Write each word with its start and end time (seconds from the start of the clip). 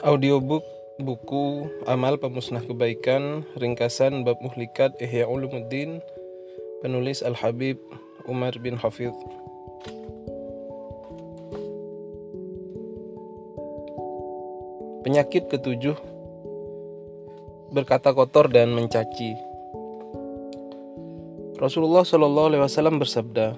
Audiobook 0.00 0.64
buku 0.96 1.68
Amal 1.84 2.16
Pemusnah 2.16 2.64
Kebaikan 2.64 3.44
ringkasan 3.52 4.24
bab 4.24 4.40
muhlikat 4.40 4.96
Ihya 4.96 5.28
Ulumuddin 5.28 6.00
penulis 6.80 7.20
Al-Habib 7.20 7.76
Umar 8.24 8.56
bin 8.64 8.80
Hafidh. 8.80 9.12
Penyakit 15.04 15.52
ketujuh 15.52 16.00
berkata 17.68 18.16
kotor 18.16 18.48
dan 18.48 18.72
mencaci. 18.72 19.36
Rasulullah 21.60 22.08
Shallallahu 22.08 22.56
Alaihi 22.56 22.64
Wasallam 22.64 22.96
bersabda 22.96 23.52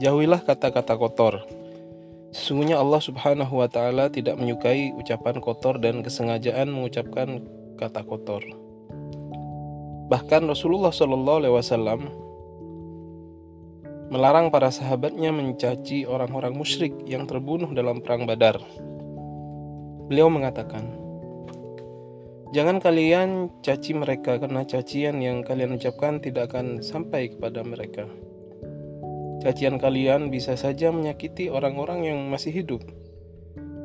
jauhilah 0.00 0.40
kata-kata 0.40 0.96
kotor 0.96 1.44
Sesungguhnya 2.40 2.80
Allah 2.80 3.04
Subhanahu 3.04 3.60
wa 3.60 3.68
taala 3.68 4.08
tidak 4.08 4.40
menyukai 4.40 4.96
ucapan 4.96 5.44
kotor 5.44 5.76
dan 5.76 6.00
kesengajaan 6.00 6.72
mengucapkan 6.72 7.44
kata 7.76 8.00
kotor. 8.00 8.40
Bahkan 10.08 10.48
Rasulullah 10.48 10.88
wasallam 11.52 12.08
melarang 14.08 14.48
para 14.48 14.72
sahabatnya 14.72 15.36
mencaci 15.36 16.08
orang-orang 16.08 16.56
musyrik 16.56 16.96
yang 17.04 17.28
terbunuh 17.28 17.76
dalam 17.76 18.00
perang 18.00 18.24
Badar. 18.24 18.56
Beliau 20.08 20.32
mengatakan, 20.32 20.96
"Jangan 22.56 22.80
kalian 22.80 23.52
caci 23.60 23.92
mereka 23.92 24.40
karena 24.40 24.64
cacian 24.64 25.20
yang 25.20 25.44
kalian 25.44 25.76
ucapkan 25.76 26.24
tidak 26.24 26.56
akan 26.56 26.80
sampai 26.80 27.36
kepada 27.36 27.60
mereka." 27.60 28.08
Cacian 29.40 29.80
kalian 29.80 30.28
bisa 30.28 30.52
saja 30.52 30.92
menyakiti 30.92 31.48
orang-orang 31.48 32.04
yang 32.04 32.18
masih 32.28 32.52
hidup. 32.52 32.84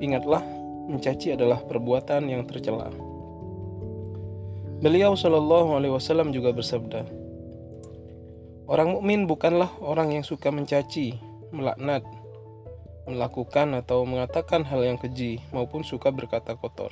Ingatlah, 0.03 0.44
mencaci 0.92 1.31
adalah 1.31 1.64
perbuatan 1.64 2.28
yang 2.28 2.44
tercela. 2.44 2.92
Beliau 4.83 5.16
Shallallahu 5.16 5.80
Alaihi 5.80 5.95
Wasallam 5.95 6.36
juga 6.36 6.52
bersabda, 6.52 7.08
orang 8.67 9.00
mukmin 9.00 9.23
bukanlah 9.23 9.72
orang 9.80 10.11
yang 10.20 10.28
suka 10.28 10.52
mencaci, 10.52 11.16
melaknat, 11.56 12.03
melakukan 13.08 13.80
atau 13.80 14.03
mengatakan 14.03 14.67
hal 14.67 14.83
yang 14.83 15.00
keji 15.00 15.39
maupun 15.56 15.88
suka 15.88 16.11
berkata 16.11 16.59
kotor. 16.59 16.92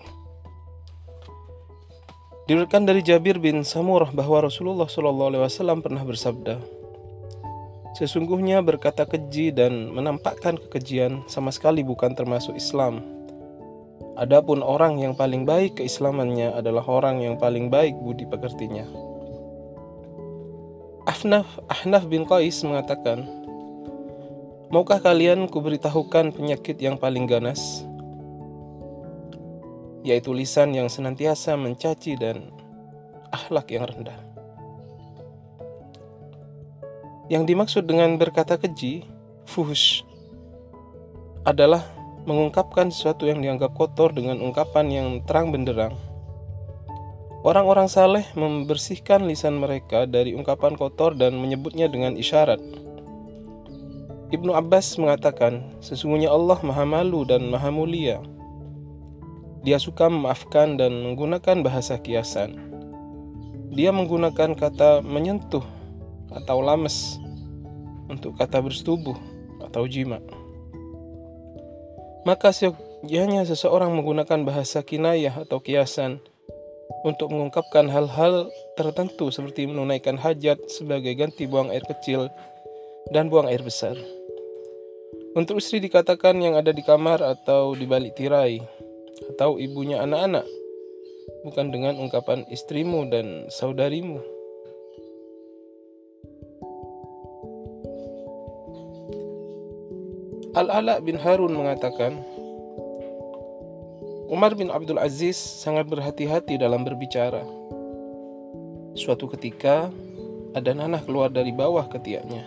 Diriwayatkan 2.48 2.88
dari 2.88 3.04
Jabir 3.04 3.44
bin 3.44 3.68
Samurah 3.68 4.16
bahwa 4.16 4.48
Rasulullah 4.48 4.88
Shallallahu 4.88 5.36
Alaihi 5.36 5.44
Wasallam 5.44 5.84
pernah 5.84 6.08
bersabda, 6.08 6.83
Sesungguhnya 7.94 8.66
berkata 8.66 9.06
keji 9.06 9.54
dan 9.54 9.94
menampakkan 9.94 10.58
kekejian 10.58 11.22
sama 11.30 11.54
sekali 11.54 11.86
bukan 11.86 12.18
termasuk 12.18 12.58
Islam. 12.58 13.06
Adapun 14.18 14.66
orang 14.66 14.98
yang 14.98 15.14
paling 15.14 15.46
baik 15.46 15.78
keislamannya 15.78 16.54
adalah 16.58 16.86
orang 16.90 17.22
yang 17.22 17.38
paling 17.38 17.70
baik 17.70 17.94
budi 17.98 18.26
pekertinya. 18.26 18.86
Ahnaf, 21.06 21.62
Ahnaf 21.70 22.10
bin 22.10 22.26
Qais 22.26 22.66
mengatakan, 22.66 23.30
Maukah 24.74 24.98
kalian 24.98 25.46
kuberitahukan 25.46 26.34
penyakit 26.34 26.82
yang 26.82 26.98
paling 26.98 27.30
ganas? 27.30 27.86
Yaitu 30.02 30.34
lisan 30.34 30.74
yang 30.74 30.90
senantiasa 30.90 31.54
mencaci 31.54 32.18
dan 32.18 32.50
akhlak 33.30 33.70
yang 33.70 33.86
rendah. 33.86 34.33
Yang 37.34 37.50
dimaksud 37.50 37.84
dengan 37.90 38.14
berkata 38.22 38.62
keji, 38.62 39.10
fuhush, 39.50 40.06
adalah 41.42 41.82
mengungkapkan 42.30 42.94
sesuatu 42.94 43.26
yang 43.26 43.42
dianggap 43.42 43.74
kotor 43.74 44.14
dengan 44.14 44.38
ungkapan 44.38 44.86
yang 44.94 45.08
terang 45.26 45.50
benderang. 45.50 45.98
Orang-orang 47.42 47.90
saleh 47.90 48.22
membersihkan 48.38 49.26
lisan 49.26 49.58
mereka 49.58 50.06
dari 50.06 50.38
ungkapan 50.38 50.78
kotor 50.78 51.18
dan 51.18 51.34
menyebutnya 51.42 51.90
dengan 51.90 52.14
isyarat. 52.14 52.62
Ibnu 54.30 54.54
Abbas 54.54 55.02
mengatakan, 55.02 55.74
sesungguhnya 55.82 56.30
Allah 56.30 56.62
maha 56.62 56.86
malu 56.86 57.26
dan 57.26 57.50
maha 57.50 57.74
mulia. 57.74 58.22
Dia 59.66 59.82
suka 59.82 60.06
memaafkan 60.06 60.78
dan 60.78 61.02
menggunakan 61.02 61.66
bahasa 61.66 61.98
kiasan. 61.98 62.62
Dia 63.74 63.90
menggunakan 63.90 64.54
kata 64.54 65.02
menyentuh 65.02 65.66
atau 66.30 66.62
lames 66.62 67.23
untuk 68.12 68.36
kata 68.40 68.60
bersetubuh 68.60 69.16
atau 69.64 69.88
jima. 69.88 70.20
Maka 72.24 72.56
seyogyanya 72.56 73.44
seseorang 73.44 73.92
menggunakan 73.92 74.48
bahasa 74.48 74.80
kinayah 74.80 75.44
atau 75.44 75.60
kiasan 75.60 76.24
untuk 77.04 77.36
mengungkapkan 77.36 77.92
hal-hal 77.92 78.48
tertentu 78.80 79.28
seperti 79.28 79.68
menunaikan 79.68 80.16
hajat 80.16 80.60
sebagai 80.72 81.12
ganti 81.20 81.44
buang 81.44 81.68
air 81.68 81.84
kecil 81.84 82.32
dan 83.12 83.28
buang 83.28 83.52
air 83.52 83.60
besar. 83.60 84.00
Untuk 85.34 85.60
istri 85.60 85.82
dikatakan 85.84 86.40
yang 86.40 86.56
ada 86.56 86.70
di 86.72 86.86
kamar 86.86 87.20
atau 87.20 87.74
di 87.74 87.90
balik 87.90 88.16
tirai 88.16 88.62
atau 89.34 89.58
ibunya 89.58 90.00
anak-anak, 90.06 90.46
bukan 91.44 91.74
dengan 91.74 91.98
ungkapan 92.00 92.46
istrimu 92.48 93.10
dan 93.10 93.50
saudarimu. 93.50 94.22
Al-Ala 100.54 101.02
bin 101.02 101.18
Harun 101.18 101.58
mengatakan, 101.58 102.22
Umar 104.30 104.54
bin 104.54 104.70
Abdul 104.70 105.02
Aziz 105.02 105.34
sangat 105.34 105.90
berhati-hati 105.90 106.62
dalam 106.62 106.86
berbicara. 106.86 107.42
Suatu 108.94 109.26
ketika, 109.34 109.90
ada 110.54 110.72
nanah 110.78 111.02
keluar 111.02 111.34
dari 111.34 111.50
bawah 111.50 111.90
ketiaknya. 111.90 112.46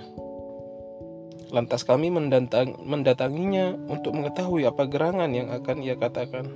Lantas 1.50 1.82
kami 1.82 2.14
mendatang, 2.14 2.78
mendatanginya 2.86 3.74
untuk 3.90 4.14
mengetahui 4.14 4.70
apa 4.70 4.86
gerangan 4.86 5.34
yang 5.34 5.50
akan 5.50 5.82
ia 5.82 5.98
katakan. 5.98 6.46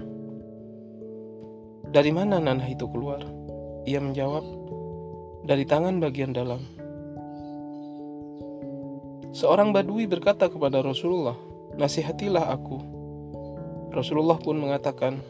Dari 1.90 2.14
mana 2.14 2.38
nanah 2.38 2.70
itu 2.70 2.86
keluar? 2.86 3.26
Ia 3.90 3.98
menjawab, 3.98 4.46
dari 5.42 5.66
tangan 5.66 5.98
bagian 5.98 6.30
dalam. 6.30 6.79
Seorang 9.30 9.70
badui 9.70 10.10
berkata 10.10 10.50
kepada 10.50 10.82
Rasulullah, 10.82 11.38
"Nasihatilah 11.78 12.50
aku." 12.50 12.78
Rasulullah 13.94 14.38
pun 14.42 14.58
mengatakan, 14.58 15.22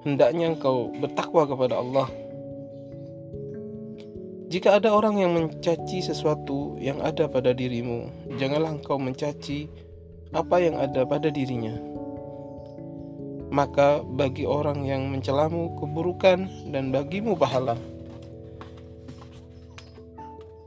"Hendaknya 0.00 0.56
engkau 0.56 0.88
bertakwa 0.96 1.44
kepada 1.44 1.76
Allah." 1.76 2.08
Jika 4.52 4.80
ada 4.80 4.92
orang 4.92 5.16
yang 5.20 5.32
mencaci 5.32 6.04
sesuatu 6.04 6.76
yang 6.80 7.00
ada 7.04 7.28
pada 7.28 7.56
dirimu, 7.56 8.08
janganlah 8.36 8.76
engkau 8.80 9.00
mencaci 9.00 9.68
apa 10.32 10.60
yang 10.60 10.76
ada 10.80 11.04
pada 11.04 11.28
dirinya. 11.28 11.76
Maka 13.52 14.00
bagi 14.00 14.48
orang 14.48 14.88
yang 14.88 15.12
mencelamu 15.12 15.76
keburukan 15.76 16.48
dan 16.72 16.88
bagimu 16.88 17.36
pahala. 17.36 17.76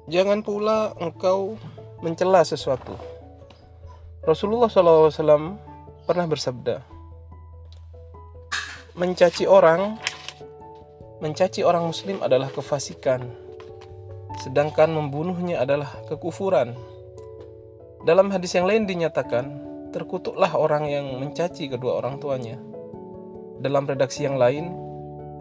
Jangan 0.06 0.46
pula 0.46 0.94
engkau 1.02 1.58
mencela 2.06 2.46
sesuatu. 2.46 2.94
Rasulullah 4.22 4.70
SAW 4.70 5.58
pernah 6.06 6.30
bersabda, 6.30 6.86
mencaci 8.94 9.50
orang, 9.50 9.98
mencaci 11.18 11.66
orang 11.66 11.90
Muslim 11.90 12.22
adalah 12.22 12.54
kefasikan, 12.54 13.26
sedangkan 14.38 14.94
membunuhnya 14.94 15.66
adalah 15.66 15.90
kekufuran. 16.06 16.78
Dalam 18.06 18.30
hadis 18.30 18.54
yang 18.54 18.70
lain 18.70 18.86
dinyatakan, 18.86 19.50
terkutuklah 19.90 20.54
orang 20.54 20.86
yang 20.86 21.10
mencaci 21.18 21.74
kedua 21.74 22.06
orang 22.06 22.22
tuanya. 22.22 22.62
Dalam 23.66 23.90
redaksi 23.90 24.30
yang 24.30 24.38
lain, 24.38 24.70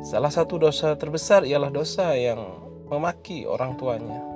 salah 0.01 0.33
satu 0.33 0.57
dosa 0.57 0.97
terbesar 0.97 1.45
ialah 1.45 1.69
dosa 1.69 2.17
yang 2.17 2.41
memaki 2.89 3.45
orang 3.45 3.77
tuanya. 3.77 4.34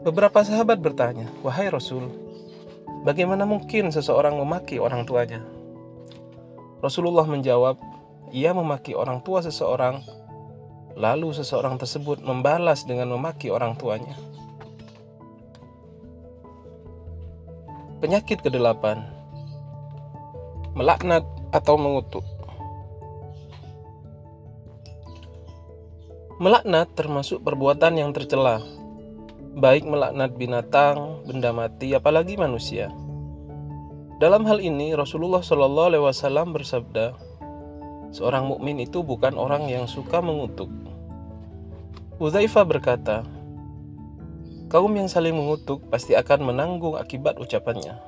Beberapa 0.00 0.40
sahabat 0.40 0.80
bertanya, 0.80 1.28
"Wahai 1.44 1.68
Rasul, 1.68 2.08
bagaimana 3.04 3.44
mungkin 3.44 3.92
seseorang 3.92 4.32
memaki 4.32 4.80
orang 4.80 5.04
tuanya?" 5.04 5.44
Rasulullah 6.80 7.28
menjawab, 7.28 7.76
"Ia 8.32 8.56
memaki 8.56 8.96
orang 8.96 9.20
tua 9.20 9.44
seseorang, 9.44 10.00
lalu 10.96 11.36
seseorang 11.36 11.76
tersebut 11.76 12.24
membalas 12.24 12.88
dengan 12.88 13.12
memaki 13.12 13.52
orang 13.52 13.76
tuanya." 13.76 14.16
Penyakit 18.00 18.40
kedelapan 18.40 19.04
melaknat 20.72 21.28
atau 21.52 21.76
mengutuk. 21.76 22.24
Melaknat 26.40 26.88
termasuk 26.96 27.44
perbuatan 27.44 28.00
yang 28.00 28.16
tercela 28.16 28.79
baik 29.56 29.82
melaknat 29.82 30.34
binatang, 30.38 31.26
benda 31.26 31.50
mati, 31.50 31.94
apalagi 31.96 32.38
manusia. 32.38 32.92
Dalam 34.20 34.44
hal 34.44 34.60
ini 34.60 34.92
Rasulullah 34.92 35.40
Wasallam 35.40 36.52
bersabda, 36.52 37.30
Seorang 38.10 38.50
mukmin 38.50 38.82
itu 38.82 39.06
bukan 39.06 39.38
orang 39.38 39.70
yang 39.70 39.86
suka 39.86 40.18
mengutuk. 40.18 40.66
Uzaifah 42.18 42.66
berkata, 42.66 43.22
kaum 44.66 44.90
yang 44.98 45.06
saling 45.06 45.32
mengutuk 45.32 45.86
pasti 45.88 46.18
akan 46.18 46.50
menanggung 46.50 46.98
akibat 46.98 47.38
ucapannya. 47.38 48.02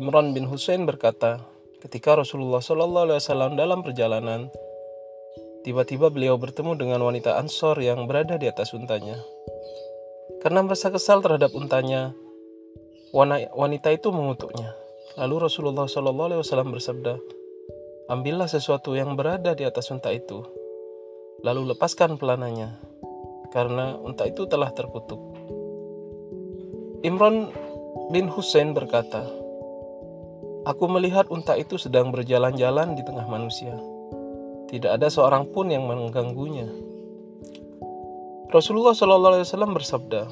Imran 0.00 0.32
bin 0.32 0.48
Husain 0.48 0.88
berkata, 0.88 1.44
ketika 1.84 2.16
Rasulullah 2.16 2.64
Wasallam 2.64 3.60
dalam 3.60 3.84
perjalanan, 3.84 4.48
tiba-tiba 5.60 6.08
beliau 6.08 6.40
bertemu 6.40 6.72
dengan 6.80 7.04
wanita 7.04 7.36
Ansor 7.36 7.76
yang 7.84 8.08
berada 8.08 8.40
di 8.40 8.48
atas 8.48 8.72
untanya. 8.72 9.20
Karena 10.40 10.64
merasa 10.64 10.88
kesal 10.88 11.20
terhadap 11.20 11.52
untanya, 11.52 12.16
wanita 13.52 13.92
itu 13.92 14.08
mengutuknya. 14.08 14.72
Lalu 15.20 15.46
Rasulullah 15.46 15.84
Wasallam 15.84 16.72
bersabda, 16.72 17.20
ambillah 18.08 18.48
sesuatu 18.48 18.96
yang 18.96 19.20
berada 19.20 19.52
di 19.52 19.68
atas 19.68 19.92
unta 19.92 20.08
itu, 20.08 20.40
lalu 21.44 21.76
lepaskan 21.76 22.16
pelananya, 22.16 22.80
karena 23.52 24.00
unta 24.00 24.24
itu 24.24 24.48
telah 24.48 24.72
terkutuk. 24.72 25.20
Imran 27.04 27.52
bin 28.08 28.32
Hussein 28.32 28.72
berkata, 28.72 29.28
Aku 30.60 30.84
melihat 30.92 31.28
unta 31.32 31.56
itu 31.56 31.80
sedang 31.80 32.12
berjalan-jalan 32.12 32.92
di 32.92 33.00
tengah 33.00 33.24
manusia. 33.24 33.72
Tidak 34.68 34.92
ada 34.92 35.08
seorang 35.08 35.48
pun 35.48 35.72
yang 35.72 35.88
mengganggunya. 35.88 36.89
Rasulullah 38.50 38.98
Shallallahu 38.98 39.38
Alaihi 39.38 39.46
Wasallam 39.46 39.78
bersabda, 39.78 40.26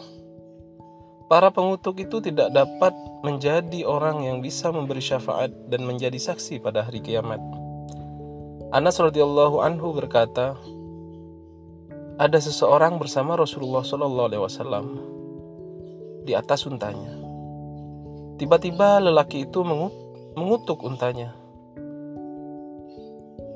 para 1.30 1.54
pengutuk 1.54 2.02
itu 2.02 2.18
tidak 2.18 2.50
dapat 2.50 2.90
menjadi 3.22 3.86
orang 3.86 4.26
yang 4.26 4.42
bisa 4.42 4.74
memberi 4.74 4.98
syafaat 4.98 5.54
dan 5.70 5.86
menjadi 5.86 6.18
saksi 6.18 6.58
pada 6.58 6.82
hari 6.82 6.98
kiamat. 6.98 7.38
Anas 8.74 8.98
radhiyallahu 8.98 9.62
anhu 9.62 9.94
berkata, 9.94 10.58
ada 12.18 12.38
seseorang 12.42 12.98
bersama 12.98 13.38
Rasulullah 13.38 13.86
Shallallahu 13.86 14.26
Alaihi 14.34 14.42
Wasallam 14.42 14.86
di 16.26 16.34
atas 16.34 16.66
untanya. 16.66 17.14
Tiba-tiba 18.34 18.98
lelaki 18.98 19.46
itu 19.46 19.62
mengutuk 20.34 20.82
untanya. 20.82 21.38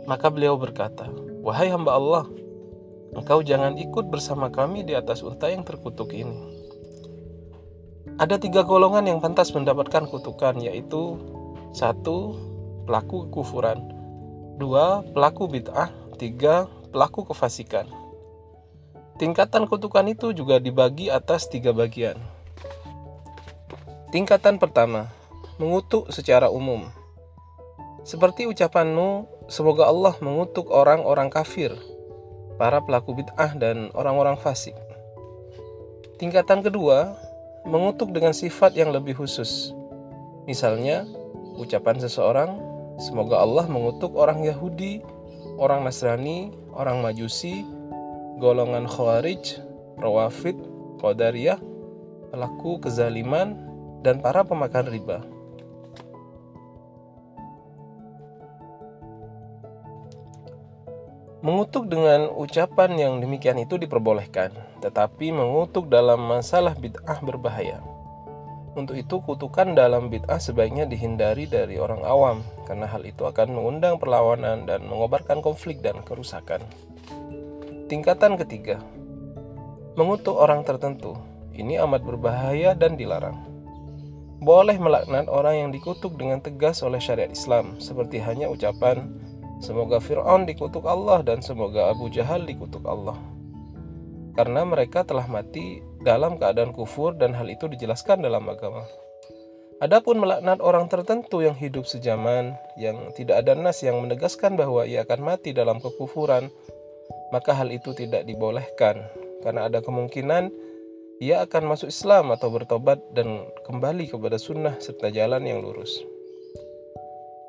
Maka 0.06 0.30
beliau 0.30 0.54
berkata, 0.54 1.10
"Wahai 1.42 1.70
hamba 1.70 1.98
Allah, 1.98 2.30
engkau 3.12 3.44
jangan 3.44 3.76
ikut 3.76 4.08
bersama 4.08 4.48
kami 4.48 4.84
di 4.84 4.96
atas 4.96 5.20
unta 5.24 5.52
yang 5.52 5.62
terkutuk 5.62 6.12
ini." 6.12 6.62
Ada 8.20 8.36
tiga 8.36 8.60
golongan 8.66 9.08
yang 9.08 9.18
pantas 9.24 9.54
mendapatkan 9.56 10.04
kutukan, 10.10 10.60
yaitu 10.60 11.16
satu 11.72 12.36
pelaku 12.84 13.30
kekufuran, 13.30 13.80
dua 14.60 15.00
pelaku 15.16 15.48
bid'ah, 15.48 15.88
tiga 16.20 16.68
pelaku 16.92 17.24
kefasikan. 17.32 17.88
Tingkatan 19.16 19.64
kutukan 19.70 20.04
itu 20.10 20.36
juga 20.36 20.60
dibagi 20.60 21.08
atas 21.08 21.48
tiga 21.48 21.72
bagian. 21.72 22.20
Tingkatan 24.12 24.60
pertama, 24.60 25.08
mengutuk 25.56 26.12
secara 26.12 26.52
umum. 26.52 26.84
Seperti 28.04 28.44
ucapanmu, 28.44 29.30
semoga 29.48 29.88
Allah 29.88 30.18
mengutuk 30.20 30.68
orang-orang 30.68 31.32
kafir, 31.32 31.72
para 32.56 32.82
pelaku 32.84 33.16
bid'ah 33.22 33.56
dan 33.56 33.88
orang-orang 33.96 34.36
fasik. 34.40 34.76
Tingkatan 36.20 36.62
kedua, 36.62 37.18
mengutuk 37.66 38.10
dengan 38.10 38.34
sifat 38.34 38.74
yang 38.74 38.90
lebih 38.90 39.18
khusus. 39.18 39.74
Misalnya, 40.46 41.06
ucapan 41.58 41.98
seseorang, 42.02 42.58
semoga 42.98 43.38
Allah 43.38 43.66
mengutuk 43.70 44.14
orang 44.18 44.42
Yahudi, 44.42 45.02
orang 45.58 45.86
Nasrani, 45.86 46.50
orang 46.74 47.02
Majusi, 47.02 47.62
golongan 48.42 48.90
Khawarij, 48.90 49.62
Rawafid, 49.98 50.58
Qadariyah, 50.98 51.58
pelaku 52.34 52.82
kezaliman, 52.82 53.58
dan 54.02 54.18
para 54.18 54.42
pemakan 54.42 54.86
riba. 54.90 55.22
Mengutuk 61.42 61.90
dengan 61.90 62.30
ucapan 62.30 62.94
yang 62.94 63.18
demikian 63.18 63.58
itu 63.58 63.74
diperbolehkan, 63.74 64.54
tetapi 64.78 65.34
mengutuk 65.34 65.90
dalam 65.90 66.22
masalah 66.22 66.70
bid'ah 66.78 67.18
berbahaya. 67.18 67.82
Untuk 68.78 68.94
itu, 68.94 69.18
kutukan 69.18 69.74
dalam 69.74 70.06
bid'ah 70.06 70.38
sebaiknya 70.38 70.86
dihindari 70.86 71.50
dari 71.50 71.82
orang 71.82 72.06
awam, 72.06 72.46
karena 72.62 72.86
hal 72.86 73.02
itu 73.02 73.26
akan 73.26 73.58
mengundang 73.58 73.98
perlawanan 73.98 74.70
dan 74.70 74.86
mengobarkan 74.86 75.42
konflik 75.42 75.82
dan 75.82 75.98
kerusakan. 76.06 76.62
Tingkatan 77.90 78.38
ketiga, 78.38 78.78
mengutuk 79.98 80.38
orang 80.38 80.62
tertentu. 80.62 81.18
Ini 81.58 81.82
amat 81.82 82.06
berbahaya 82.06 82.78
dan 82.78 82.94
dilarang. 82.94 83.34
Boleh 84.38 84.78
melaknat 84.78 85.26
orang 85.26 85.58
yang 85.58 85.70
dikutuk 85.74 86.14
dengan 86.14 86.38
tegas 86.38 86.86
oleh 86.86 87.02
syariat 87.02 87.34
Islam, 87.34 87.82
seperti 87.82 88.22
hanya 88.22 88.46
ucapan 88.46 89.10
Semoga 89.62 90.02
Fir'aun 90.02 90.42
dikutuk 90.42 90.82
Allah 90.82 91.22
dan 91.22 91.38
semoga 91.38 91.86
Abu 91.94 92.10
Jahal 92.10 92.42
dikutuk 92.42 92.82
Allah. 92.82 93.14
Karena 94.34 94.66
mereka 94.66 95.06
telah 95.06 95.30
mati 95.30 95.78
dalam 96.02 96.34
keadaan 96.34 96.74
kufur 96.74 97.14
dan 97.14 97.30
hal 97.30 97.46
itu 97.46 97.70
dijelaskan 97.70 98.26
dalam 98.26 98.42
agama. 98.50 98.82
Adapun 99.78 100.18
melaknat 100.18 100.58
orang 100.58 100.90
tertentu 100.90 101.46
yang 101.46 101.54
hidup 101.54 101.86
sejaman, 101.86 102.58
yang 102.74 103.14
tidak 103.14 103.46
ada 103.46 103.54
nas 103.54 103.82
yang 103.86 104.02
menegaskan 104.02 104.58
bahwa 104.58 104.82
ia 104.82 105.06
akan 105.06 105.20
mati 105.22 105.54
dalam 105.54 105.78
kekufuran, 105.78 106.50
maka 107.30 107.54
hal 107.54 107.70
itu 107.70 107.94
tidak 107.94 108.26
dibolehkan 108.26 108.98
karena 109.46 109.66
ada 109.66 109.82
kemungkinan 109.82 110.50
ia 111.22 111.46
akan 111.46 111.70
masuk 111.70 111.90
Islam 111.90 112.34
atau 112.34 112.50
bertobat 112.50 112.98
dan 113.14 113.46
kembali 113.62 114.10
kepada 114.10 114.42
sunnah 114.42 114.74
serta 114.82 115.10
jalan 115.14 115.46
yang 115.46 115.62
lurus. 115.62 116.02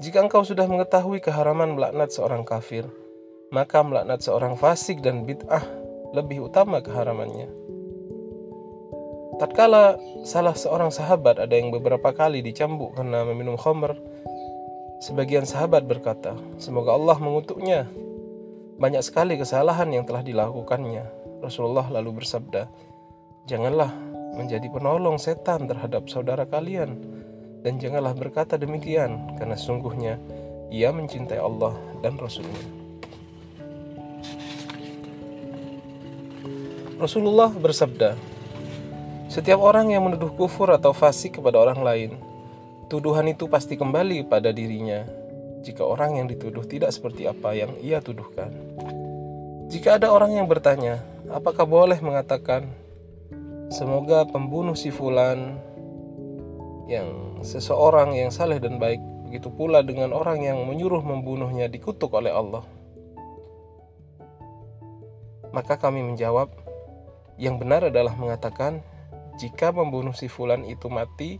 Jika 0.04 0.20
engkau 0.20 0.44
sudah 0.44 0.68
mengetahui 0.68 1.24
keharaman 1.24 1.80
melaknat 1.80 2.12
seorang 2.12 2.44
kafir, 2.44 2.84
maka 3.56 3.80
melaknat 3.80 4.20
seorang 4.20 4.60
fasik 4.60 5.00
dan 5.00 5.24
bid'ah 5.24 5.64
lebih 6.12 6.52
utama 6.52 6.84
keharamannya. 6.84 7.48
Tatkala 9.40 9.96
salah 10.28 10.60
seorang 10.60 10.92
sahabat 10.92 11.40
ada 11.40 11.56
yang 11.56 11.72
beberapa 11.72 12.12
kali 12.12 12.44
dicambuk 12.44 13.00
karena 13.00 13.24
meminum 13.24 13.56
khamr, 13.56 13.96
sebagian 15.00 15.48
sahabat 15.48 15.88
berkata, 15.88 16.36
"Semoga 16.60 17.00
Allah 17.00 17.16
mengutuknya." 17.24 17.88
Banyak 18.76 19.08
sekali 19.08 19.40
kesalahan 19.40 19.88
yang 19.88 20.04
telah 20.04 20.20
dilakukannya. 20.20 21.40
Rasulullah 21.40 21.88
lalu 21.88 22.20
bersabda, 22.20 22.68
"Janganlah 23.48 23.96
menjadi 24.36 24.68
penolong 24.68 25.16
setan 25.16 25.64
terhadap 25.64 26.12
saudara 26.12 26.44
kalian." 26.44 27.23
Dan 27.64 27.80
janganlah 27.80 28.12
berkata 28.12 28.60
demikian, 28.60 29.40
karena 29.40 29.56
sungguhnya 29.56 30.20
ia 30.68 30.92
mencintai 30.92 31.40
Allah 31.40 31.74
dan 32.04 32.20
Rasulnya. 32.20 32.84
Rasulullah 37.00 37.52
bersabda, 37.52 38.20
setiap 39.32 39.64
orang 39.64 39.96
yang 39.96 40.06
menuduh 40.06 40.30
kufur 40.36 40.70
atau 40.76 40.92
fasik 40.92 41.40
kepada 41.40 41.58
orang 41.58 41.82
lain, 41.82 42.12
tuduhan 42.92 43.32
itu 43.32 43.50
pasti 43.50 43.80
kembali 43.80 44.30
pada 44.30 44.54
dirinya 44.54 45.08
jika 45.64 45.82
orang 45.88 46.20
yang 46.20 46.28
dituduh 46.28 46.68
tidak 46.68 46.92
seperti 46.92 47.26
apa 47.26 47.56
yang 47.56 47.74
ia 47.80 48.04
tuduhkan. 48.04 48.52
Jika 49.72 49.98
ada 49.98 50.12
orang 50.14 50.38
yang 50.38 50.46
bertanya, 50.46 51.02
apakah 51.32 51.66
boleh 51.66 51.98
mengatakan, 52.04 52.70
semoga 53.74 54.28
pembunuh 54.30 54.78
si 54.78 54.94
fulan 54.94 55.58
yang 56.86 57.33
seseorang 57.44 58.16
yang 58.16 58.32
saleh 58.32 58.58
dan 58.58 58.80
baik 58.80 59.04
begitu 59.28 59.52
pula 59.52 59.84
dengan 59.84 60.16
orang 60.16 60.42
yang 60.42 60.64
menyuruh 60.64 61.04
membunuhnya 61.04 61.68
dikutuk 61.68 62.10
oleh 62.16 62.32
Allah. 62.32 62.64
Maka 65.52 65.78
kami 65.78 66.02
menjawab 66.02 66.50
yang 67.38 67.60
benar 67.60 67.92
adalah 67.92 68.16
mengatakan 68.16 68.82
jika 69.38 69.70
membunuh 69.76 70.16
si 70.16 70.32
fulan 70.32 70.64
itu 70.66 70.88
mati 70.88 71.38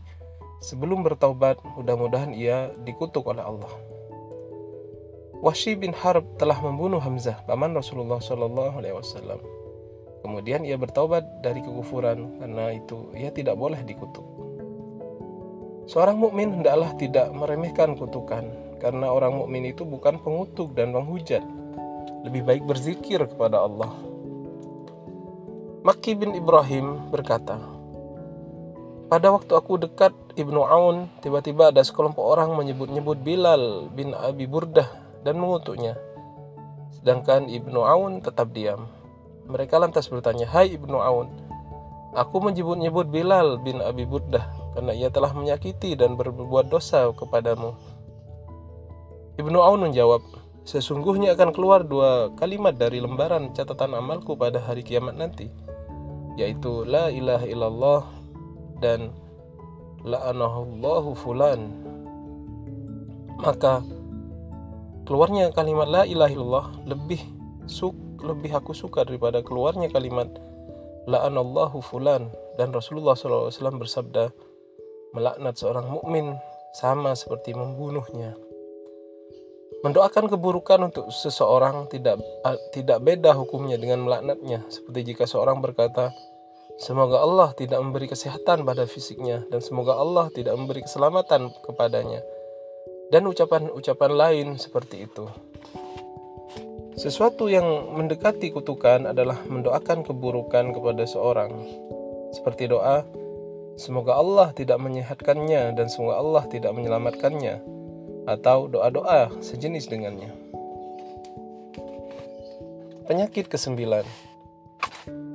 sebelum 0.62 1.02
bertaubat 1.02 1.58
mudah-mudahan 1.74 2.36
ia 2.36 2.70
dikutuk 2.84 3.24
oleh 3.26 3.42
Allah. 3.42 3.72
Wahsy 5.40 5.76
bin 5.76 5.92
Harb 5.92 6.24
telah 6.36 6.56
membunuh 6.62 7.00
Hamzah 7.02 7.42
paman 7.44 7.74
Rasulullah 7.76 8.22
Shallallahu 8.22 8.80
Alaihi 8.80 8.96
Wasallam. 8.96 9.40
Kemudian 10.24 10.64
ia 10.64 10.80
bertaubat 10.80 11.44
dari 11.44 11.60
kekufuran 11.60 12.40
karena 12.40 12.72
itu 12.72 13.12
ia 13.12 13.28
tidak 13.28 13.60
boleh 13.60 13.76
dikutuk 13.84 14.43
Seorang 15.84 16.16
mukmin 16.16 16.48
hendaklah 16.48 16.96
tidak 16.96 17.28
meremehkan 17.36 17.92
kutukan, 17.92 18.48
karena 18.80 19.12
orang 19.12 19.36
mukmin 19.36 19.68
itu 19.68 19.84
bukan 19.84 20.16
pengutuk 20.16 20.72
dan 20.72 20.96
penghujat. 20.96 21.44
Lebih 22.24 22.40
baik 22.40 22.64
berzikir 22.64 23.20
kepada 23.28 23.60
Allah. 23.60 23.92
Maki 25.84 26.16
bin 26.16 26.32
Ibrahim 26.32 27.12
berkata, 27.12 27.60
pada 29.12 29.28
waktu 29.28 29.52
aku 29.52 29.76
dekat 29.76 30.16
Ibnu 30.40 30.64
Aun, 30.64 31.12
tiba-tiba 31.20 31.68
ada 31.68 31.84
sekelompok 31.84 32.24
orang 32.24 32.56
menyebut-nyebut 32.56 33.20
Bilal 33.20 33.92
bin 33.92 34.16
Abi 34.16 34.48
Burdah 34.48 34.88
dan 35.20 35.36
mengutuknya. 35.36 36.00
Sedangkan 36.96 37.52
Ibnu 37.52 37.84
Aun 37.84 38.24
tetap 38.24 38.56
diam. 38.56 38.88
Mereka 39.44 39.76
lantas 39.76 40.08
bertanya, 40.08 40.48
Hai 40.48 40.72
Ibnu 40.80 40.96
Aun, 40.96 41.28
aku 42.16 42.40
menyebut-nyebut 42.40 43.12
Bilal 43.12 43.60
bin 43.60 43.84
Abi 43.84 44.08
Burdah 44.08 44.63
karena 44.74 44.92
ia 44.92 45.08
telah 45.08 45.30
menyakiti 45.30 45.94
dan 45.94 46.18
berbuat 46.18 46.68
dosa 46.68 47.14
kepadamu. 47.14 47.72
Ibnu 49.38 49.58
Aun 49.58 49.86
menjawab, 49.86 50.22
Sesungguhnya 50.64 51.36
akan 51.36 51.52
keluar 51.52 51.84
dua 51.84 52.32
kalimat 52.40 52.72
dari 52.72 52.96
lembaran 52.96 53.52
catatan 53.52 53.92
amalku 53.92 54.32
pada 54.32 54.56
hari 54.56 54.80
kiamat 54.80 55.12
nanti, 55.12 55.52
yaitu 56.40 56.88
La 56.88 57.12
ilaha 57.12 57.44
illallah 57.44 58.02
dan 58.80 59.12
La'anahullahu 60.08 61.12
fulan. 61.20 61.68
Maka 63.44 63.84
keluarnya 65.04 65.52
kalimat 65.52 65.84
La 65.84 66.02
ilaha 66.08 66.32
illallah 66.32 66.66
lebih 66.88 67.20
suk 67.68 67.92
lebih 68.24 68.56
aku 68.56 68.72
suka 68.72 69.04
daripada 69.04 69.44
keluarnya 69.44 69.92
kalimat 69.92 70.32
La'anallahu 71.04 71.84
fulan 71.84 72.32
dan 72.56 72.72
Rasulullah 72.72 73.12
SAW 73.12 73.52
bersabda 73.76 74.32
melaknat 75.14 75.54
seorang 75.54 75.86
mukmin 75.86 76.34
sama 76.74 77.14
seperti 77.14 77.54
membunuhnya. 77.54 78.34
Mendoakan 79.86 80.26
keburukan 80.26 80.90
untuk 80.90 81.12
seseorang 81.14 81.86
tidak 81.86 82.18
tidak 82.74 82.98
beda 83.04 83.36
hukumnya 83.38 83.78
dengan 83.78 84.02
melaknatnya. 84.02 84.66
Seperti 84.66 85.14
jika 85.14 85.24
seorang 85.28 85.62
berkata, 85.62 86.10
Semoga 86.74 87.22
Allah 87.22 87.54
tidak 87.54 87.78
memberi 87.78 88.10
kesehatan 88.10 88.66
pada 88.66 88.82
fisiknya 88.90 89.46
dan 89.46 89.62
semoga 89.62 89.94
Allah 89.94 90.26
tidak 90.34 90.58
memberi 90.58 90.82
keselamatan 90.82 91.54
kepadanya. 91.62 92.18
Dan 93.14 93.30
ucapan-ucapan 93.30 94.10
lain 94.10 94.48
seperti 94.58 95.06
itu. 95.06 95.30
Sesuatu 96.98 97.46
yang 97.46 97.94
mendekati 97.94 98.50
kutukan 98.50 99.06
adalah 99.06 99.38
mendoakan 99.46 100.02
keburukan 100.02 100.74
kepada 100.74 101.06
seorang. 101.06 101.54
Seperti 102.34 102.66
doa, 102.66 103.06
semoga 103.74 104.18
Allah 104.18 104.50
tidak 104.54 104.78
menyehatkannya 104.82 105.74
dan 105.74 105.86
semoga 105.90 106.20
Allah 106.20 106.44
tidak 106.50 106.72
menyelamatkannya 106.74 107.62
atau 108.24 108.70
doa-doa 108.70 109.30
sejenis 109.44 109.90
dengannya. 109.90 110.32
Penyakit 113.04 113.52
kesembilan 113.52 114.08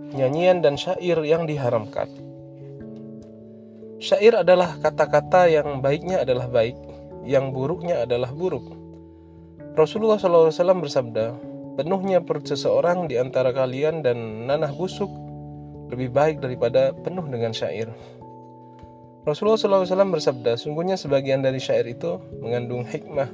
Nyanyian 0.10 0.66
dan 0.66 0.74
syair 0.74 1.22
yang 1.22 1.46
diharamkan 1.46 2.10
Syair 4.00 4.42
adalah 4.42 4.80
kata-kata 4.80 5.52
yang 5.52 5.84
baiknya 5.84 6.24
adalah 6.24 6.48
baik, 6.48 6.80
yang 7.28 7.52
buruknya 7.52 8.08
adalah 8.08 8.32
buruk. 8.32 8.72
Rasulullah 9.76 10.16
SAW 10.16 10.56
bersabda, 10.56 11.36
penuhnya 11.76 12.24
perut 12.24 12.48
seseorang 12.48 13.12
di 13.12 13.20
antara 13.20 13.52
kalian 13.52 14.00
dan 14.00 14.48
nanah 14.48 14.72
busuk 14.72 15.12
lebih 15.92 16.16
baik 16.16 16.40
daripada 16.40 16.96
penuh 16.96 17.28
dengan 17.28 17.52
syair. 17.52 17.92
Rasulullah 19.28 19.60
SAW 19.60 20.16
bersabda, 20.16 20.56
sungguhnya 20.56 20.96
sebagian 20.96 21.44
dari 21.44 21.60
syair 21.60 21.84
itu 21.92 22.24
mengandung 22.40 22.88
hikmah. 22.88 23.28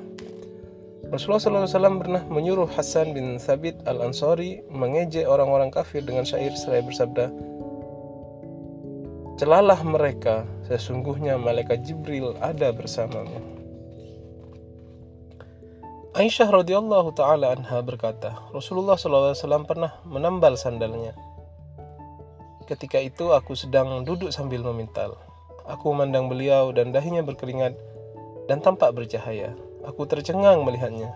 Rasulullah 1.14 1.70
SAW 1.70 2.02
pernah 2.02 2.26
menyuruh 2.26 2.66
Hasan 2.74 3.14
bin 3.14 3.38
Thabit 3.38 3.86
al-Ansari 3.86 4.66
mengejek 4.74 5.30
orang-orang 5.30 5.70
kafir 5.70 6.02
dengan 6.02 6.26
syair 6.26 6.58
seraya 6.58 6.82
bersabda, 6.82 7.30
Celalah 9.36 9.84
mereka, 9.84 10.48
sesungguhnya 10.64 11.36
malaikat 11.36 11.84
Jibril 11.84 12.40
ada 12.40 12.72
bersamamu. 12.72 13.36
Aisyah 16.16 16.48
radhiyallahu 16.48 17.12
taala 17.12 17.52
anha 17.52 17.84
berkata, 17.84 18.32
Rasulullah 18.56 18.96
SAW 18.96 19.68
pernah 19.68 20.00
menambal 20.08 20.56
sandalnya. 20.56 21.12
Ketika 22.64 23.04
itu 23.04 23.36
aku 23.36 23.60
sedang 23.60 24.08
duduk 24.08 24.32
sambil 24.32 24.64
memintal. 24.64 25.20
Aku 25.66 25.98
memandang 25.98 26.30
beliau 26.30 26.70
dan 26.70 26.94
dahinya 26.94 27.26
berkeringat 27.26 27.74
dan 28.46 28.62
tampak 28.62 28.94
bercahaya. 28.94 29.58
Aku 29.82 30.06
tercengang 30.06 30.62
melihatnya. 30.62 31.10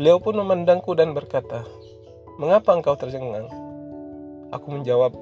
Beliau 0.00 0.16
pun 0.16 0.32
memandangku 0.40 0.96
dan 0.96 1.12
berkata, 1.12 1.68
"Mengapa 2.40 2.72
engkau 2.72 2.96
tercengang?" 2.96 3.52
Aku 4.48 4.66
menjawab, 4.72 5.12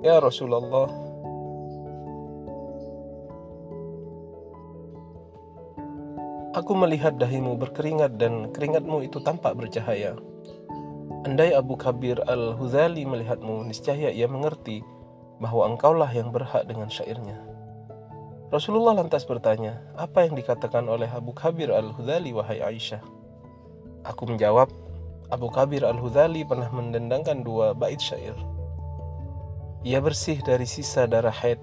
"Ya 0.00 0.16
Rasulullah, 0.24 0.88
aku 6.56 6.72
melihat 6.80 7.20
dahimu 7.20 7.60
berkeringat 7.60 8.16
dan 8.16 8.48
keringatmu 8.56 9.04
itu 9.04 9.20
tampak 9.20 9.52
bercahaya." 9.52 10.16
Andai 11.28 11.52
Abu 11.52 11.76
Kabir 11.76 12.24
Al-Huzali 12.24 13.04
melihatmu, 13.04 13.68
niscaya 13.68 14.08
ia 14.08 14.24
mengerti 14.24 14.80
bahwa 15.40 15.72
engkaulah 15.72 16.12
yang 16.12 16.28
berhak 16.28 16.68
dengan 16.68 16.92
syairnya. 16.92 17.40
Rasulullah 18.52 18.98
lantas 19.00 19.24
bertanya, 19.24 19.80
apa 19.96 20.28
yang 20.28 20.36
dikatakan 20.36 20.84
oleh 20.84 21.08
Abu 21.08 21.32
Kabir 21.32 21.72
Al-Hudhali 21.72 22.34
wahai 22.36 22.60
Aisyah? 22.60 23.00
Aku 24.04 24.28
menjawab, 24.28 24.68
Abu 25.32 25.48
Kabir 25.48 25.86
Al-Hudhali 25.86 26.44
pernah 26.44 26.68
mendendangkan 26.68 27.40
dua 27.46 27.72
bait 27.72 28.02
syair. 28.02 28.34
Ia 29.80 30.02
bersih 30.02 30.42
dari 30.44 30.68
sisa 30.68 31.08
darah 31.08 31.32
haid, 31.32 31.62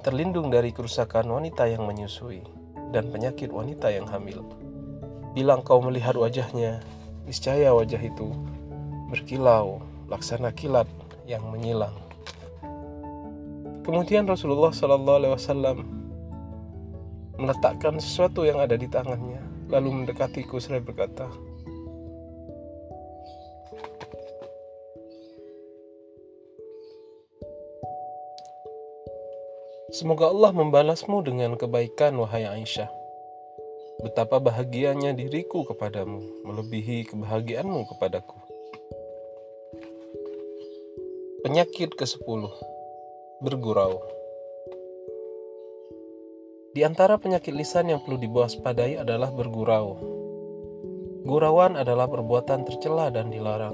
terlindung 0.00 0.48
dari 0.48 0.72
kerusakan 0.72 1.28
wanita 1.28 1.68
yang 1.68 1.84
menyusui, 1.84 2.40
dan 2.94 3.12
penyakit 3.12 3.52
wanita 3.52 3.92
yang 3.92 4.08
hamil. 4.08 4.40
Bila 5.36 5.60
engkau 5.60 5.84
melihat 5.84 6.16
wajahnya, 6.16 6.80
niscaya 7.28 7.74
wajah 7.76 8.00
itu 8.00 8.30
berkilau, 9.10 9.82
laksana 10.06 10.54
kilat 10.54 10.86
yang 11.26 11.42
menyilang. 11.50 12.09
Kemudian 13.90 14.22
Rasulullah 14.22 14.70
Shallallahu 14.70 15.18
Alaihi 15.18 15.34
Wasallam 15.34 15.82
meletakkan 17.42 17.98
sesuatu 17.98 18.46
yang 18.46 18.62
ada 18.62 18.78
di 18.78 18.86
tangannya, 18.86 19.42
lalu 19.66 20.06
mendekatiku 20.06 20.62
seraya 20.62 20.78
berkata, 20.78 21.26
Semoga 29.90 30.30
Allah 30.30 30.54
membalasmu 30.54 31.26
dengan 31.26 31.58
kebaikan, 31.58 32.14
wahai 32.14 32.46
Aisyah. 32.46 32.86
Betapa 34.06 34.38
bahagianya 34.38 35.18
diriku 35.18 35.66
kepadamu, 35.66 36.46
melebihi 36.46 37.10
kebahagiaanmu 37.10 37.90
kepadaku. 37.90 38.38
Penyakit 41.42 41.90
ke-10 41.98 42.70
bergurau. 43.40 43.96
Di 46.76 46.84
antara 46.84 47.16
penyakit 47.16 47.56
lisan 47.56 47.88
yang 47.88 48.04
perlu 48.04 48.20
diwaspadai 48.20 49.00
adalah 49.00 49.32
bergurau. 49.32 49.96
Gurauan 51.24 51.80
adalah 51.80 52.04
perbuatan 52.04 52.68
tercela 52.68 53.08
dan 53.08 53.32
dilarang. 53.32 53.72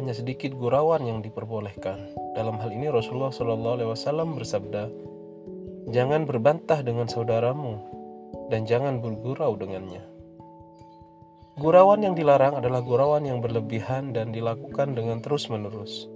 Hanya 0.00 0.16
sedikit 0.16 0.56
gurauan 0.56 1.04
yang 1.04 1.20
diperbolehkan. 1.20 2.08
Dalam 2.32 2.56
hal 2.56 2.72
ini 2.72 2.88
Rasulullah 2.88 3.28
SAW 3.36 4.32
bersabda, 4.32 4.88
"Jangan 5.92 6.24
berbantah 6.24 6.80
dengan 6.80 7.12
saudaramu 7.12 7.84
dan 8.48 8.64
jangan 8.64 9.04
bergurau 9.04 9.60
dengannya." 9.60 10.00
Gurauan 11.60 12.00
yang 12.00 12.16
dilarang 12.16 12.56
adalah 12.56 12.80
gurauan 12.80 13.28
yang 13.28 13.44
berlebihan 13.44 14.16
dan 14.16 14.32
dilakukan 14.32 14.96
dengan 14.96 15.20
terus-menerus 15.20 16.15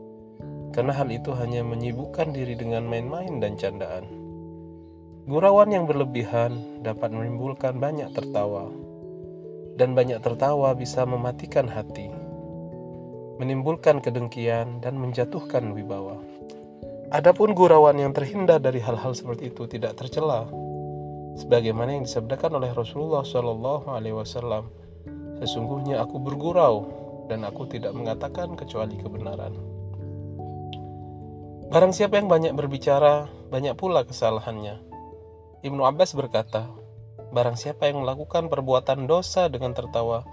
karena 0.70 0.94
hal 0.94 1.10
itu 1.10 1.34
hanya 1.34 1.66
menyibukkan 1.66 2.30
diri 2.30 2.54
dengan 2.54 2.86
main-main 2.86 3.42
dan 3.42 3.58
candaan. 3.58 4.06
Gurauan 5.30 5.70
yang 5.70 5.86
berlebihan 5.86 6.82
dapat 6.82 7.14
menimbulkan 7.14 7.78
banyak 7.78 8.10
tertawa, 8.10 8.66
dan 9.78 9.94
banyak 9.94 10.18
tertawa 10.18 10.74
bisa 10.74 11.06
mematikan 11.06 11.70
hati, 11.70 12.10
menimbulkan 13.38 14.02
kedengkian, 14.02 14.82
dan 14.82 14.98
menjatuhkan 14.98 15.70
wibawa. 15.70 16.18
Adapun 17.10 17.54
gurauan 17.54 17.98
yang 17.98 18.14
terhindar 18.14 18.62
dari 18.62 18.78
hal-hal 18.78 19.14
seperti 19.14 19.50
itu 19.50 19.66
tidak 19.66 19.98
tercela, 19.98 20.46
sebagaimana 21.38 21.98
yang 21.98 22.06
disabdakan 22.06 22.58
oleh 22.62 22.70
Rasulullah 22.74 23.22
Shallallahu 23.26 23.90
Alaihi 23.90 24.14
Wasallam. 24.14 24.70
Sesungguhnya 25.40 26.02
aku 26.04 26.20
bergurau 26.20 26.86
dan 27.30 27.46
aku 27.46 27.64
tidak 27.70 27.96
mengatakan 27.96 28.58
kecuali 28.58 28.98
kebenaran. 28.98 29.69
Barang 31.70 31.94
siapa 31.94 32.18
yang 32.18 32.26
banyak 32.26 32.50
berbicara, 32.58 33.30
banyak 33.46 33.78
pula 33.78 34.02
kesalahannya. 34.02 34.82
Ibnu 35.62 35.86
Abbas 35.86 36.18
berkata, 36.18 36.66
Barang 37.30 37.54
siapa 37.54 37.86
yang 37.86 38.02
melakukan 38.02 38.50
perbuatan 38.50 39.06
dosa 39.06 39.46
dengan 39.46 39.70
tertawa, 39.70 40.26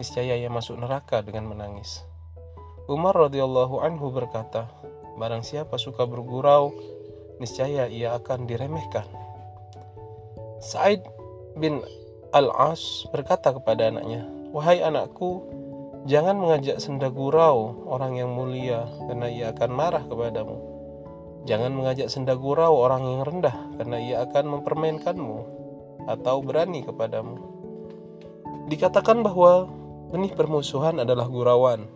niscaya 0.00 0.32
ia 0.32 0.48
masuk 0.48 0.80
neraka 0.80 1.20
dengan 1.20 1.52
menangis. 1.52 2.00
Umar 2.88 3.12
radhiyallahu 3.12 3.84
anhu 3.84 4.16
berkata, 4.16 4.72
Barang 5.20 5.44
siapa 5.44 5.76
suka 5.76 6.08
bergurau, 6.08 6.72
niscaya 7.36 7.84
ia 7.92 8.16
akan 8.16 8.48
diremehkan. 8.48 9.04
Said 10.64 11.04
bin 11.52 11.84
Al-As 12.32 13.04
berkata 13.12 13.52
kepada 13.52 13.92
anaknya, 13.92 14.24
"Wahai 14.56 14.80
anakku, 14.80 15.44
jangan 16.04 16.38
mengajak 16.38 16.82
senda 16.82 17.08
gurau 17.08 17.86
orang 17.86 18.18
yang 18.18 18.30
mulia 18.34 18.90
karena 19.06 19.26
ia 19.30 19.46
akan 19.54 19.70
marah 19.70 20.04
kepadamu. 20.06 20.56
Jangan 21.42 21.74
mengajak 21.74 22.06
senda 22.10 22.38
gurau 22.38 22.78
orang 22.78 23.02
yang 23.02 23.22
rendah 23.26 23.56
karena 23.78 23.98
ia 23.98 24.16
akan 24.26 24.58
mempermainkanmu 24.58 25.38
atau 26.06 26.36
berani 26.42 26.86
kepadamu." 26.86 27.38
Dikatakan 28.70 29.26
bahwa 29.26 29.66
benih 30.14 30.34
permusuhan 30.38 31.02
adalah 31.02 31.26
gurauan, 31.26 31.90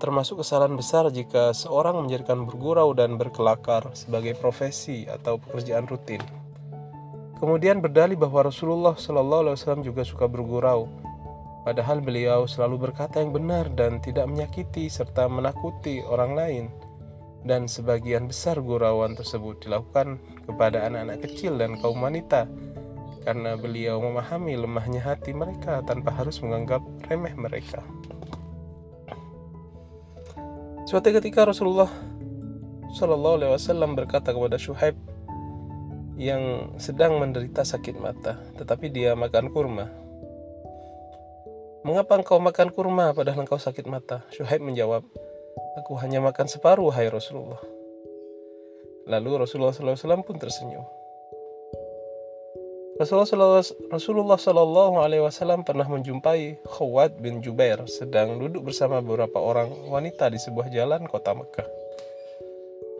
termasuk 0.00 0.40
kesalahan 0.40 0.80
besar 0.80 1.12
jika 1.12 1.52
seorang 1.52 2.00
menjadikan 2.00 2.48
bergurau 2.48 2.96
dan 2.96 3.20
berkelakar 3.20 3.92
sebagai 3.92 4.32
profesi 4.40 5.04
atau 5.04 5.36
pekerjaan 5.36 5.84
rutin. 5.84 6.24
Kemudian 7.36 7.80
berdalih 7.80 8.20
bahwa 8.20 8.48
Rasulullah 8.48 8.96
Wasallam 8.96 9.84
juga 9.84 10.04
suka 10.04 10.28
bergurau, 10.28 10.88
padahal 11.62 12.00
beliau 12.00 12.48
selalu 12.48 12.90
berkata 12.90 13.20
yang 13.20 13.32
benar 13.34 13.68
dan 13.72 14.00
tidak 14.00 14.28
menyakiti 14.28 14.88
serta 14.88 15.28
menakuti 15.28 16.00
orang 16.06 16.32
lain. 16.34 16.66
Dan 17.40 17.64
sebagian 17.64 18.28
besar 18.28 18.60
gurauan 18.60 19.16
tersebut 19.16 19.64
dilakukan 19.64 20.20
kepada 20.44 20.84
anak-anak 20.84 21.24
kecil 21.24 21.56
dan 21.56 21.80
kaum 21.80 22.04
wanita, 22.04 22.44
karena 23.24 23.56
beliau 23.56 23.96
memahami 24.00 24.60
lemahnya 24.60 25.00
hati 25.00 25.32
mereka 25.32 25.80
tanpa 25.88 26.12
harus 26.12 26.40
menganggap 26.44 26.84
remeh 27.08 27.32
mereka. 27.36 27.80
Suatu 30.84 31.08
ketika 31.14 31.46
Rasulullah 31.46 31.88
Shallallahu 32.98 33.36
Alaihi 33.40 33.52
Wasallam 33.54 33.94
berkata 33.94 34.34
kepada 34.34 34.58
Syuhaib 34.58 34.98
yang 36.18 36.74
sedang 36.76 37.16
menderita 37.22 37.62
sakit 37.62 37.96
mata, 37.96 38.36
tetapi 38.58 38.92
dia 38.92 39.14
makan 39.14 39.48
kurma. 39.54 39.88
Mengapa 41.80 42.20
engkau 42.20 42.36
makan 42.36 42.68
kurma 42.76 43.16
padahal 43.16 43.48
engkau 43.48 43.56
sakit 43.56 43.88
mata? 43.88 44.28
Syuhaib 44.36 44.60
menjawab, 44.60 45.00
Aku 45.80 45.96
hanya 45.96 46.20
makan 46.20 46.44
separuh, 46.44 46.92
hai 46.92 47.08
Rasulullah. 47.08 47.60
Lalu 49.08 49.40
Rasulullah 49.40 49.72
SAW 49.72 50.20
pun 50.20 50.36
tersenyum. 50.36 50.84
Rasulullah, 53.00 54.36
Wasallam 54.36 55.64
pernah 55.64 55.88
menjumpai 55.88 56.68
Khawat 56.68 57.16
bin 57.16 57.40
Jubair 57.40 57.80
sedang 57.88 58.36
duduk 58.36 58.68
bersama 58.68 59.00
beberapa 59.00 59.40
orang 59.40 59.72
wanita 59.88 60.28
di 60.28 60.36
sebuah 60.36 60.68
jalan 60.68 61.08
kota 61.08 61.32
Mekah. 61.32 61.64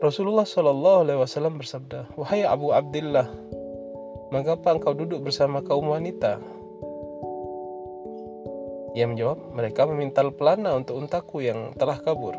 Rasulullah 0.01 0.49
Wasallam 0.49 1.61
bersabda, 1.61 2.17
wahai 2.17 2.49
Abu 2.49 2.73
Abdullah, 2.73 3.29
mengapa 4.33 4.73
engkau 4.73 4.97
duduk 4.97 5.21
bersama 5.21 5.61
kaum 5.61 5.93
wanita? 5.93 6.41
Ia 8.91 9.07
menjawab, 9.07 9.55
mereka 9.55 9.87
meminta 9.87 10.19
pelana 10.27 10.75
untuk 10.75 10.99
untaku 10.99 11.47
yang 11.47 11.71
telah 11.79 11.95
kabur. 12.03 12.35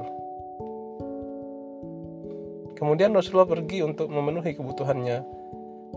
Kemudian 2.77 3.15
Rasulullah 3.17 3.49
pergi 3.49 3.81
untuk 3.81 4.13
memenuhi 4.13 4.53
kebutuhannya. 4.53 5.25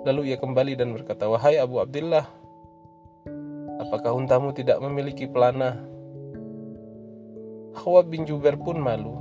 Lalu 0.07 0.31
ia 0.31 0.37
kembali 0.39 0.79
dan 0.79 0.95
berkata, 0.95 1.27
Wahai 1.27 1.59
Abu 1.59 1.83
Abdullah, 1.83 2.23
apakah 3.83 4.15
untamu 4.15 4.55
tidak 4.55 4.79
memiliki 4.79 5.27
pelana? 5.27 5.81
Khawab 7.75 8.07
bin 8.07 8.23
Jubair 8.23 8.55
pun 8.55 8.79
malu. 8.79 9.17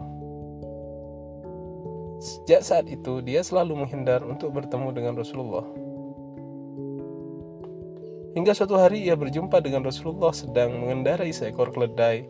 Sejak 2.22 2.62
saat 2.62 2.86
itu, 2.86 3.18
dia 3.26 3.42
selalu 3.42 3.84
menghindar 3.84 4.22
untuk 4.22 4.54
bertemu 4.54 4.88
dengan 4.94 5.14
Rasulullah. 5.18 5.83
Hingga 8.34 8.52
suatu 8.54 8.74
hari 8.74 9.06
ia 9.06 9.14
berjumpa 9.14 9.62
dengan 9.62 9.86
Rasulullah 9.86 10.34
sedang 10.34 10.74
mengendarai 10.82 11.30
seekor 11.30 11.70
keledai 11.70 12.26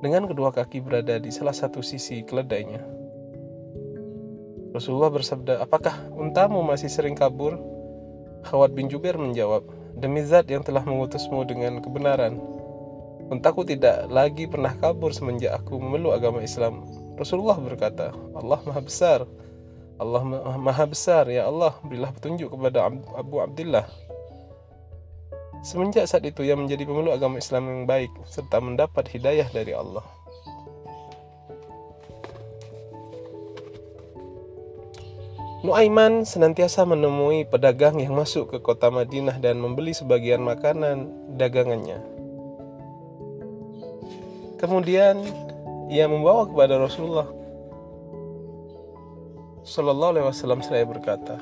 dengan 0.00 0.24
kedua 0.24 0.52
kaki 0.52 0.80
berada 0.80 1.20
di 1.20 1.28
salah 1.28 1.52
satu 1.52 1.84
sisi 1.84 2.24
keledainya. 2.24 2.80
Rasulullah 4.72 5.12
bersabda, 5.12 5.62
apakah 5.62 6.10
untamu 6.16 6.64
masih 6.64 6.90
sering 6.90 7.14
kabur? 7.14 7.60
Khawat 8.48 8.74
bin 8.74 8.90
Jubair 8.90 9.14
menjawab, 9.14 9.64
demi 10.00 10.24
zat 10.26 10.50
yang 10.50 10.66
telah 10.66 10.82
mengutusmu 10.82 11.46
dengan 11.46 11.78
kebenaran, 11.78 12.36
untaku 13.30 13.62
tidak 13.64 14.10
lagi 14.10 14.50
pernah 14.50 14.74
kabur 14.80 15.14
semenjak 15.14 15.54
aku 15.56 15.78
memeluk 15.78 16.12
agama 16.12 16.44
Islam 16.44 16.84
Rasulullah 17.14 17.54
berkata, 17.62 18.10
Allah 18.34 18.58
Maha 18.66 18.82
Besar. 18.82 19.20
Allah 20.02 20.22
Maha 20.58 20.84
Besar, 20.90 21.30
ya 21.30 21.46
Allah, 21.46 21.78
berilah 21.86 22.10
petunjuk 22.10 22.50
kepada 22.50 22.90
Abu 22.90 23.38
Abdullah. 23.38 23.86
Semenjak 25.64 26.04
saat 26.04 26.28
itu 26.28 26.44
ia 26.44 26.52
menjadi 26.60 26.84
pemeluk 26.84 27.16
agama 27.16 27.40
Islam 27.40 27.72
yang 27.72 27.82
baik 27.88 28.12
serta 28.28 28.60
mendapat 28.60 29.08
hidayah 29.08 29.48
dari 29.48 29.72
Allah. 29.72 30.04
Nuaiman 35.64 36.28
senantiasa 36.28 36.84
menemui 36.84 37.48
pedagang 37.48 37.96
yang 37.96 38.12
masuk 38.12 38.52
ke 38.52 38.60
kota 38.60 38.92
Madinah 38.92 39.40
dan 39.40 39.56
membeli 39.56 39.96
sebagian 39.96 40.44
makanan 40.44 41.08
dagangannya. 41.40 42.04
Kemudian 44.60 45.24
ia 45.88 46.04
membawa 46.04 46.44
kepada 46.44 46.76
Rasulullah 46.76 47.32
Shallallahu 49.64 50.12
Alaihi 50.12 50.28
Wasallam 50.28 50.60
saya 50.60 50.84
berkata, 50.84 51.40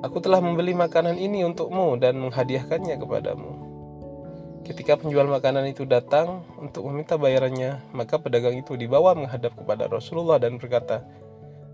Aku 0.00 0.16
telah 0.24 0.40
membeli 0.40 0.72
makanan 0.72 1.20
ini 1.20 1.44
untukmu 1.44 2.00
dan 2.00 2.16
menghadiahkannya 2.16 2.96
kepadamu. 3.04 3.52
Ketika 4.64 4.96
penjual 4.96 5.28
makanan 5.28 5.68
itu 5.68 5.84
datang 5.84 6.40
untuk 6.56 6.88
meminta 6.88 7.20
bayarannya, 7.20 7.84
maka 7.92 8.16
pedagang 8.16 8.56
itu 8.56 8.80
dibawa 8.80 9.12
menghadap 9.12 9.52
kepada 9.52 9.92
Rasulullah 9.92 10.40
dan 10.40 10.56
berkata, 10.56 11.04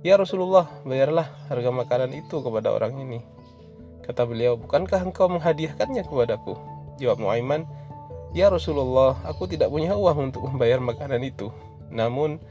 Ya 0.03 0.19
Rasulullah, 0.19 0.67
bayarlah 0.83 1.31
harga 1.47 1.71
makanan 1.71 2.19
itu 2.19 2.43
kepada 2.43 2.75
orang 2.75 2.99
ini. 2.99 3.23
Kata 4.03 4.27
beliau, 4.27 4.59
bukankah 4.59 5.07
engkau 5.07 5.31
menghadiahkannya 5.31 6.03
kepadaku? 6.03 6.59
Jawab 6.99 7.23
Muaiman, 7.23 7.63
Ya 8.35 8.51
Rasulullah, 8.51 9.23
aku 9.23 9.47
tidak 9.47 9.71
punya 9.71 9.95
uang 9.95 10.35
untuk 10.35 10.51
membayar 10.51 10.83
makanan 10.83 11.23
itu. 11.23 11.55
Namun, 11.95 12.43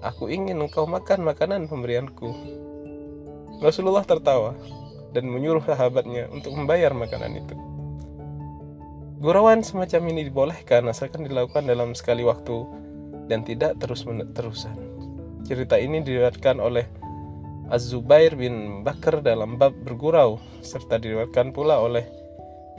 aku 0.00 0.32
ingin 0.32 0.64
engkau 0.64 0.88
makan 0.88 1.28
makanan 1.28 1.68
pemberianku. 1.68 2.32
Rasulullah 3.60 4.08
tertawa 4.08 4.56
dan 5.10 5.26
menyuruh 5.26 5.62
sahabatnya 5.62 6.30
untuk 6.30 6.54
membayar 6.54 6.94
makanan 6.94 7.38
itu. 7.38 7.54
Gurauan 9.20 9.60
semacam 9.60 10.02
ini 10.16 10.32
dibolehkan 10.32 10.88
asalkan 10.88 11.28
dilakukan 11.28 11.68
dalam 11.68 11.92
sekali 11.92 12.24
waktu 12.24 12.64
dan 13.28 13.44
tidak 13.44 13.76
terus-terusan. 13.76 14.74
Cerita 15.44 15.76
ini 15.76 16.00
diriwayatkan 16.00 16.56
oleh 16.56 16.88
Az-Zubair 17.70 18.34
bin 18.34 18.82
Bakar 18.82 19.22
dalam 19.22 19.54
bab 19.60 19.76
bergurau 19.86 20.42
serta 20.64 20.98
diriwayatkan 20.98 21.54
pula 21.54 21.78
oleh 21.78 22.02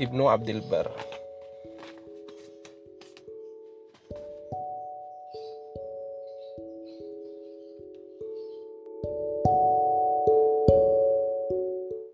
Ibnu 0.01 0.27
Abdul 0.27 0.65
Bar. 0.67 1.20